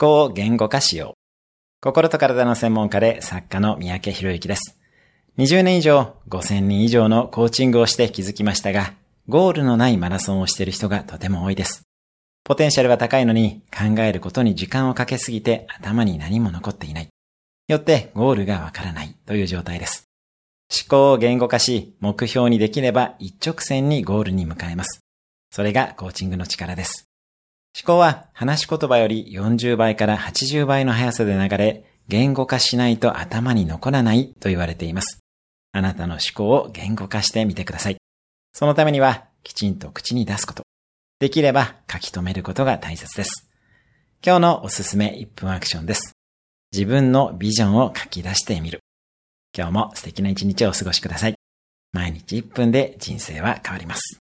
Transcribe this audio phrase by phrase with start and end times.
[0.00, 1.12] 考を言語化しよう。
[1.82, 4.78] 心と体の専門家で作家の三宅博之です。
[5.36, 8.94] 20年以上、5000人以上のコーチングをして気づきましたが、
[9.28, 11.82] ゴールのないマラソンをしている人がとても多いです。
[12.44, 17.08] ポテンシャルは高いのに考えることに時間をかけすぎて頭に何も残っていない。
[17.68, 20.04] よってゴールがわからないという状態です。
[20.72, 25.00] 思考を言語化し、目標にできれば一直線にゴールに向かえます。
[25.52, 27.09] それがコーチングの力です。
[27.76, 35.20] 思考は話し言葉より40倍から80倍の速さで流れ、言語化しないと頭に残らないと言われています。
[35.72, 37.96] あなたの思考を言語化してみてください。
[38.52, 40.64] そのためには、きちんと口に出すこと。
[41.20, 43.48] できれば書き留めることが大切です。
[44.24, 46.12] 今日のおすすめ1分アクションです。
[46.72, 48.80] 自分のビジョンを書き出してみる。
[49.56, 51.34] 今日も素敵な一日をお過ごしください。
[51.92, 54.18] 毎日1分で人生は変わります。